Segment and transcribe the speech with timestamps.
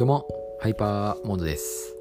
[0.00, 0.26] どうも、
[0.60, 1.94] ハイパーモンドです。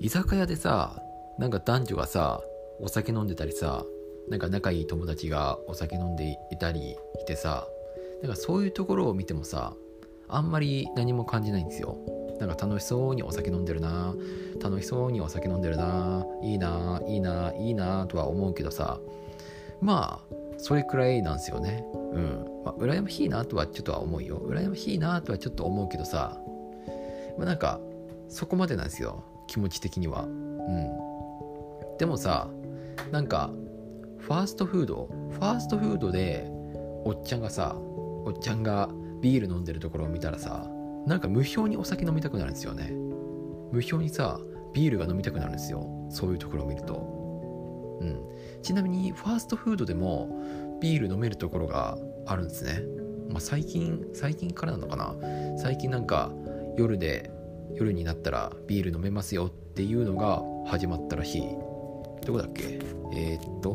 [0.00, 1.00] 居酒屋でさ、
[1.38, 2.42] なんか男女がさ、
[2.78, 3.86] お酒飲んでたりさ、
[4.28, 7.66] なんか仲いい友達がお酒飲んでいたりしてさ、
[8.20, 9.72] なんかそういうところを見てもさ、
[10.28, 11.96] あんまり何も感じないんですよ。
[12.38, 14.14] なんか楽しそうにお酒飲んでるな
[14.62, 19.00] 楽しそうにお酒飲んでるないいないいないいなとは思うけどさ、
[19.80, 21.82] まあ、それくらいなんですよね。
[22.12, 22.62] うん。
[22.62, 24.36] まあ、羨ましいなとはちょっとは思うよ。
[24.44, 26.38] 羨ましいなとはちょっと思うけどさ、
[27.36, 27.80] まあ、なんか、
[28.28, 29.24] そこまでなんですよ。
[29.46, 30.22] 気持ち的には。
[30.22, 30.88] うん。
[31.98, 32.48] でもさ、
[33.10, 33.50] なんか、
[34.18, 36.46] ファーストフードファーストフードで、
[37.04, 38.88] おっちゃんがさ、おっちゃんが
[39.20, 40.66] ビール飲んでるところを見たらさ、
[41.06, 42.90] なんか無性にお酒飲みたくなるんですよね。
[43.72, 44.38] 無性にさ、
[44.72, 45.86] ビールが飲みたくなるんですよ。
[46.10, 47.98] そういうところを見ると。
[48.00, 48.30] うん。
[48.62, 52.82] ちなみにファーストフードでもビール飲めるところがあるんですね、
[53.28, 55.14] まあ、最近最近からなのかな
[55.58, 56.32] 最近なんか
[56.76, 57.30] 夜で
[57.74, 61.42] 夜になったらビール飲めますよっていうのが始まったらしい。
[62.26, 62.80] どこだっけ？
[63.12, 63.74] えー、っと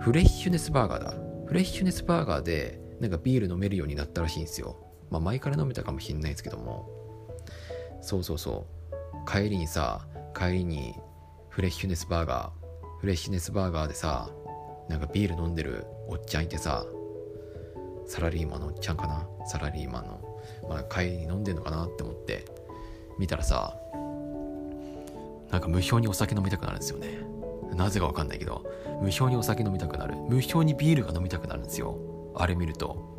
[0.00, 1.14] フレッシュネスバーガーだ。
[1.46, 4.76] フレッシュネスバーガーでなんかビール飲めるようになったらしいんですよ。
[5.10, 6.88] まあ前から飲めたかもしれないですけども。
[8.00, 8.66] そうそうそ
[9.26, 9.30] う。
[9.30, 10.94] 帰りにさ帰りに
[11.48, 14.30] フレッシュネスバーガーフレッシュネスバーガーでさ
[14.88, 16.84] なんかビール飲んでるおっちゃんいてさ
[18.06, 19.26] サラリーマンのおっちゃんかな？
[19.46, 20.20] サラリーマンの、
[20.68, 22.44] まあ、帰りに飲んでんのかなって思って
[23.18, 23.76] 見たらさ
[25.50, 27.20] なんか無表にお酒飲みたくなるんですよね。
[27.74, 28.64] なぜかわかんないけど
[29.00, 30.14] 無表にお酒飲みたくなる。
[30.16, 31.96] 無表にビールが飲みたくなるんですよ。
[32.34, 33.18] あれ見ると。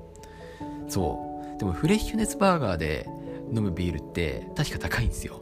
[0.88, 1.60] そう。
[1.60, 3.08] でもフレッシュネスバーガーで
[3.54, 5.42] 飲むビールって確か高いんですよ。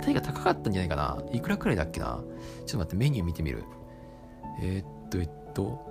[0.00, 1.22] 確か高かったんじゃないかな。
[1.32, 2.06] いくらくらいだっけな。
[2.06, 3.64] ちょっと待ってメニュー見てみる。
[4.60, 5.86] えー、っとえっと。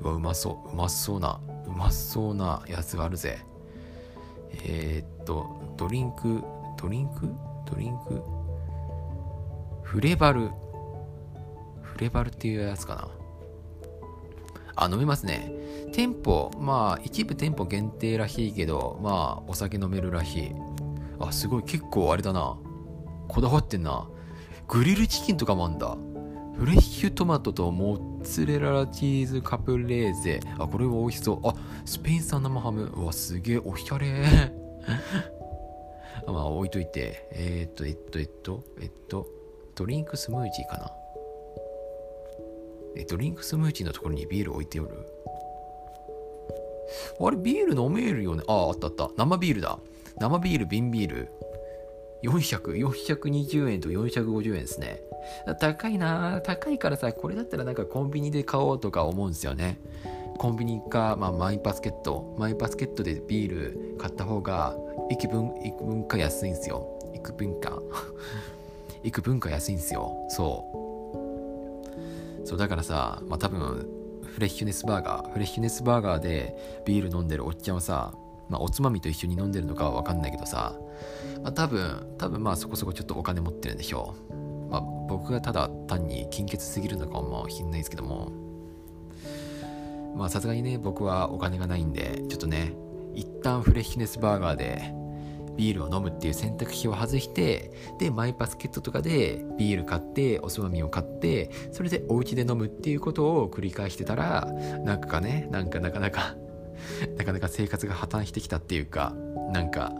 [0.00, 0.70] うわうまそう。
[0.72, 3.38] うまそうなうまそうなやつがあるぜ。
[4.64, 6.42] えー、っとドリンク
[6.76, 7.28] ドリンク？
[7.68, 8.22] ドリンク？
[9.82, 10.50] フレバル。
[11.82, 13.08] フレバルっていうやつかな。
[14.76, 15.52] あ飲めますね。
[15.92, 20.52] 店舗まあ一部店舗限定らしいけどまあお酒飲めるらしい。
[21.18, 21.62] あすごい。
[21.62, 22.56] 結構あれだな。
[23.28, 24.06] こだわってんな。
[24.68, 25.96] グリルチキンとかもあんだ。
[26.58, 30.40] フレッシュトマトとモツレララチーズカプレーゼ。
[30.58, 31.40] あこれは美味しそう。
[31.48, 31.54] あ
[31.84, 32.82] スペイン産生ハム。
[32.94, 34.52] うわすげえおしゃれ。
[36.26, 37.28] まあ置いといて。
[37.32, 39.26] えー、っとえっとえっとえっと
[39.76, 40.92] ドリンクスムージーかな。
[42.96, 45.06] えドリンクスムージーのところにビール置いておる？
[47.20, 48.42] あれビール飲めるよね。
[48.48, 49.10] ああったあった。
[49.16, 49.78] 生ビールだ。
[50.18, 51.30] 生ビール瓶ビール。
[52.22, 55.02] 400、420円と450円ですね。
[55.60, 59.78] 高いな高いからさ、これだったらなんかコンビニで買おうとか思うんですよね。
[60.38, 62.34] コンビニか、まあ、マイバスケット。
[62.38, 64.76] マイバスケットでビール買った方が、
[65.10, 66.98] 幾分、幾分か安いんですよ。
[67.14, 67.82] 幾分か。
[69.02, 70.26] 幾分か安いんですよ。
[70.28, 70.64] そ
[72.42, 72.46] う。
[72.46, 73.88] そう、だからさ、まあ多分、
[74.22, 78.12] フレッシュネスバーガー、フレッシュネスバーガーでビール飲んでるおっちゃんはさ、
[78.48, 80.74] まあ、おつまみと一緒に飲んでるのかは分かんないけどさ、
[81.42, 88.46] まあ、多分多分まあそこそこちょっとお金持ってるんでしょう、まあ、僕がただ単に金欠すぎるのかもしんないですけども。
[90.16, 92.72] まあさすがにね僕はお金がないんでちょっとね
[93.14, 94.94] 一旦フレッシュネスバーガーで
[95.56, 104.46] ビールを飲むっていう選択肢を外してでマイバスケットとかでビール買っておつまみを買ってそれでお家で飲むっていうことを繰り返してたら
[104.84, 106.36] なんかねなんかなかなか
[107.16, 109.14] なかなか生活が破綻してきたっていうか
[109.52, 109.92] なんか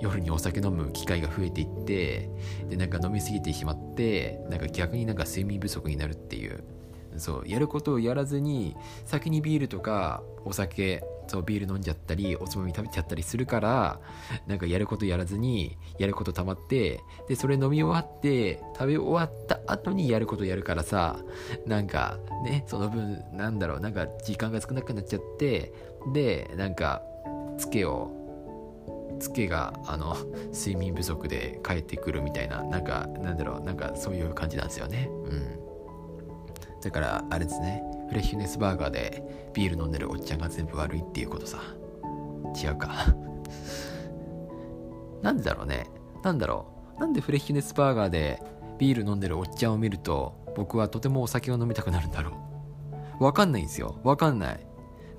[0.00, 2.28] 夜にお酒飲む機会が増えていって
[2.68, 6.62] でなんか飲みすぎてしまってなんか逆になんか睡眠不足になるっていう。
[7.18, 8.76] そうやることをやらずに
[9.06, 14.00] 先にビールとかお酒そうビール飲んじゃったりおつまみ食べちゃったりするから
[14.46, 21.16] なんかやることやらずにやること溜まってでそれ飲み終わって食べ終わった後にやることやるからさ
[21.66, 25.72] なんかねその分なんだろうなんか時間が少なくなっちゃって
[26.12, 27.02] でなんか
[27.58, 28.16] ツケを
[29.18, 30.16] ツケがあの
[30.52, 35.08] 睡眠不足で帰ってくるみたいななんかなんだろうなんかそういう感じなんですよね。
[35.10, 35.60] うん。
[36.82, 37.82] だからあれですね。
[38.08, 39.22] フレッシュネスバーガーで
[39.52, 41.58] ビール飲んでるおっちゃんが全部悪いっていうことさ。
[42.62, 42.90] 違うか。
[45.22, 45.86] なんでだろうね。
[46.22, 46.66] なんだろ
[46.96, 47.00] う。
[47.00, 48.42] なんでフレッシュネスバーガーで
[48.78, 52.32] ビール飲んでるおっちゃんを見ると僕はとてもお酒を飲みたくなるんだろ
[53.20, 53.24] う。
[53.24, 53.98] わかんないんですよ。
[54.04, 54.66] わかんない。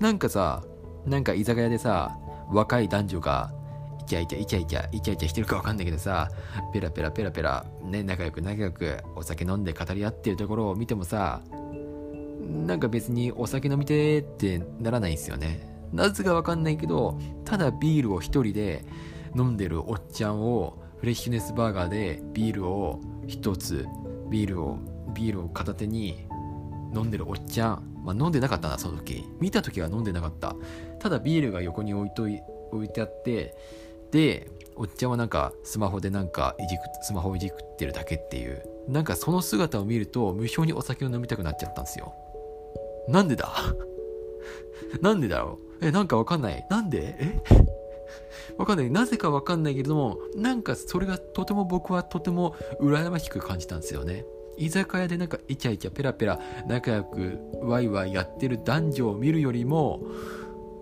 [0.00, 0.62] なんかさ
[1.06, 2.16] なんか居酒屋でさ
[2.50, 3.52] 若い男女が
[4.00, 6.30] イチャイチャイチャイチャイチャイチャしてるかわかんないけどさ
[6.72, 11.42] ペラペラペラペラね仲良く仲良くお酒飲んで語り合ってるところを見てもさ
[12.48, 15.68] なんか別にお酒飲みてーってならないんですよね。
[15.92, 18.84] なぜかわかんないけどただビールを一人で
[19.36, 23.86] 飲んでるおっちゃんをフレッシュネスバーガーでビールを一つ
[24.30, 24.78] ビールを
[25.14, 26.26] ビールを片手に
[26.94, 27.94] 飲んでるおっちゃん。
[28.02, 29.24] まあ飲んでなかったなその時。
[29.40, 30.56] 見た時は飲んでなかった。
[30.98, 32.40] ただビールが横に置いとい
[32.72, 33.54] 置いてあって
[34.10, 38.62] でおっちゃんはなんかスマホでなんかいじくスマホをいじくってるだけっていう。
[38.88, 42.14] なんかその姿を見ると無性にお酒を飲みたくなっちゃったんですよ。
[43.08, 43.52] なんでだ？
[45.02, 45.86] なんでだろう？
[45.86, 46.66] えなんかわかんない？
[46.70, 47.16] なんで？
[47.18, 47.40] え？
[48.56, 48.90] わかんない。
[48.90, 54.24] なぜかわかんないけれどもなんかそれがとても僕はとても羨ましく感じたんですよね。
[54.56, 60.00] 居酒屋でなんかイチャイチャペラペラ仲良くワイワイやってる男女を見るよりも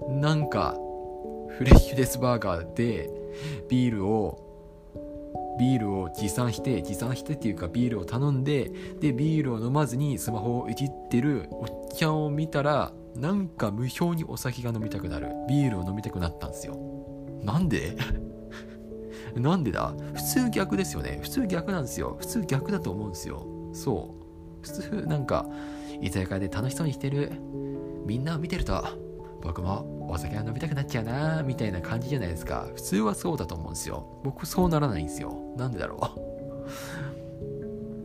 [0.08, 0.76] なんか
[1.58, 3.10] フレッシュデスバーガーで
[3.68, 4.38] ビールを
[5.58, 8.70] ビールを持参して持参してっていうかビールを頼んで
[9.00, 15.28] でビールを飲まずにスマホをいじってるおっちゃんを見たらなんか無性にお酒が飲みたくなる。
[15.48, 16.76] ビールを飲みたくなったんですよ。
[17.42, 17.96] なんで？
[19.34, 19.94] なんでだ？
[20.14, 21.18] 普通逆ですよね。
[21.22, 22.16] 普通逆なんですよ。
[22.20, 23.46] 普通逆だと思うんですよ。
[23.72, 24.14] そ
[24.62, 24.66] う。
[24.66, 25.46] 普通なんか
[26.00, 27.32] 居酒屋で楽しそうにしてる。
[28.04, 28.84] みんなを見てると
[29.42, 32.68] 僕もお酒が飲みたくなっちゃうなみたいな感じじゃないですか。
[32.74, 34.20] 普通はそうだと思うんですよ。
[34.22, 35.34] 僕そうならないんですよ。
[35.56, 35.98] なんでだろ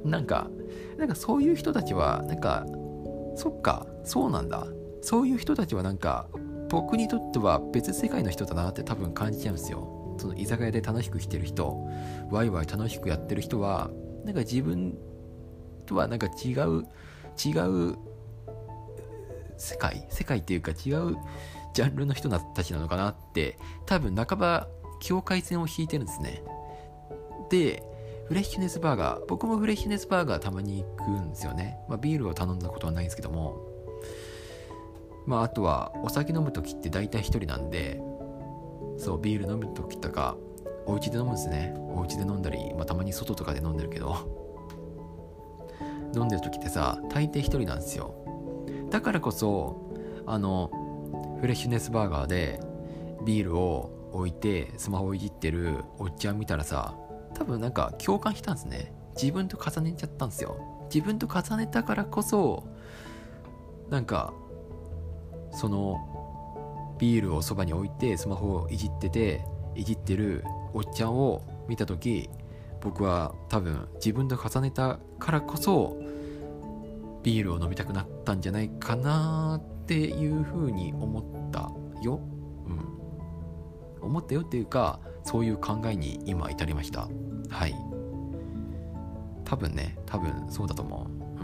[0.06, 0.08] う。
[0.08, 0.50] なんか
[0.98, 2.66] なんかそういう人たちはなんか
[3.36, 4.68] そっかそうなんだ。
[5.02, 6.28] そういう人たちはなんか
[6.70, 10.16] 僕にとっては別世界の人だなって多分感じちゃうんですよ。
[10.18, 11.76] その居酒屋で楽しく来てる人
[12.30, 13.90] ワイワイ楽しくやってる人は
[14.24, 14.96] なんか自分
[15.86, 16.86] とはなんか違う
[17.44, 17.58] 違
[17.92, 17.98] う
[19.58, 21.18] 世界世界っていうか違う
[21.74, 24.68] ジャンルの人たちなのかなって多分半ば
[25.00, 26.44] 境界線を引いてるんですね。
[27.50, 27.84] で
[28.32, 33.58] フレッシュネスバーガー僕もフレッシュネスバーガーたまに行くんですよね、まあ、ビールを頼んだことはないんですけども。
[35.26, 38.02] まああとはお酒飲む時って大体一人なんで
[38.98, 40.38] そうビール飲む時とか
[40.86, 41.74] お家で飲むんですね。
[41.94, 44.16] お家で飲んだり、まあ、たまに外とかで飲んでるけど。
[46.16, 48.14] 飲んでる時ってさ大抵一人なんですよ。
[48.90, 49.76] だからこそ
[50.26, 50.72] あの
[51.42, 52.62] フレッシュネスバーガーで
[53.26, 56.96] ビールを置いてスマホをいじってるおっちゃん見たらさ
[57.42, 62.68] 多分なんか共感したんですね自分と重ねちゃったんですよ自分と重ねたからこそ
[63.90, 64.32] なんか
[65.52, 69.44] そのビールをそばに置いてスマホをいじってて
[69.74, 70.44] いじってる
[70.74, 72.30] おっちゃんを見た時
[72.80, 75.98] 僕は多分自分と重ねたからこそ
[77.24, 81.72] ビールを飲みたくなったんじゃないかなっていうふうに思った
[82.04, 82.20] よ。
[82.68, 84.08] うん。
[84.08, 87.08] 思ったよっていうか、そういう考えに今至りました。
[87.50, 87.76] はい。
[89.46, 91.44] 多分ね、多分そうだと思う。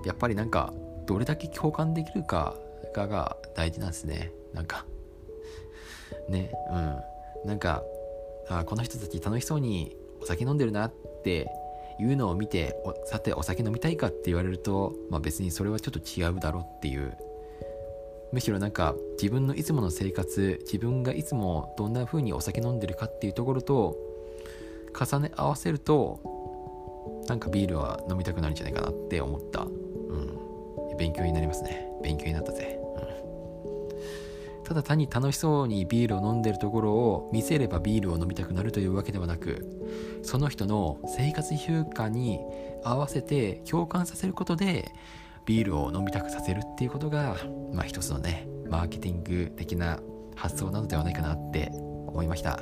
[0.00, 0.06] うん。
[0.06, 0.72] やっぱりなんか、
[1.06, 2.54] どれだけ共感できるか
[2.94, 4.32] がが大事なんですね。
[4.52, 4.86] なんか
[6.28, 7.48] ね、うん。
[7.48, 7.82] なんか、
[8.48, 10.92] あこの人たち楽しそうにお酒飲んでるなっ
[11.22, 11.50] て
[11.98, 17.16] いうのを見てさてお酒飲みたいかって言われると、まあ、別にそれはちょっと違うだろうっていう
[18.32, 23.96] むしろなんか自分のいつもの生活自分がいつもどんな風にお酒飲んでるかっていうところと
[24.98, 26.20] 重ね合わせると
[27.28, 29.62] なんかビールは飲みたくなるんじゃないかなって思った。
[29.62, 30.96] うん。
[30.98, 31.88] 勉強になりますね。
[32.02, 32.78] 勉強になったぜ。
[34.68, 39.66] ただ単に楽しそうにビールを飲んでるところを見せればビールを飲みたくなるというわけではなく
[40.22, 42.38] その人の生活習慣に
[42.84, 44.92] 合わせて共感させることで
[45.48, 47.34] ビールを飲みたくさせるっていうことが
[47.72, 49.98] まあ一つのねマーケティング的な
[50.36, 51.70] 発想なのではないかなって
[52.06, 52.60] 思いました。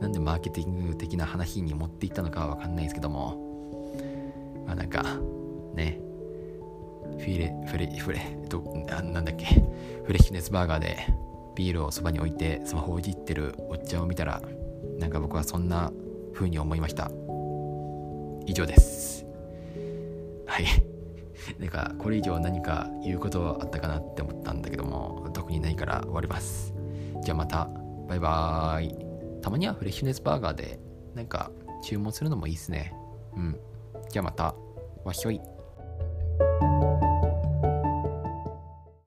[0.00, 3.42] なんでマーケティング的な話に持っていったのかはわかんないですけども。
[4.64, 5.02] まあなんか
[5.74, 5.98] ね
[7.18, 9.46] フィレフレフレどなんだっけ
[10.04, 11.08] フレッシュネスバーガーで
[11.56, 14.40] ビールをそばに置いてスマホをいじってるおっちゃんを見たら
[15.00, 15.92] なんか僕はそんな
[16.32, 17.10] 風に思いました。
[18.46, 19.26] 以上です。
[20.46, 20.93] はい。
[21.58, 26.74] なんかこれ以上何か言うことはあったかなって思ったんだけども特にないから終わります。
[27.22, 27.68] じゃあまた。
[28.08, 29.40] バイバーイ。
[29.40, 30.78] たまにはフレッシュネスバーガーで
[31.14, 31.50] なんか
[31.82, 32.94] 注文するのもいいっすね。
[33.36, 33.58] うん。
[34.10, 34.54] じゃあまた。
[35.04, 35.40] わっしょい。